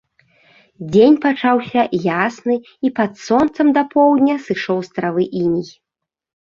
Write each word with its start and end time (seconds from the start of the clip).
Дзень 0.95 1.17
пачаўся 1.25 1.81
ясны, 2.07 2.55
і 2.89 2.93
пад 3.01 3.11
сонцам 3.27 3.67
да 3.77 3.81
паўдня 3.93 4.35
сышоў 4.49 4.79
з 4.91 4.99
травы 4.99 5.23
іней. 5.45 5.67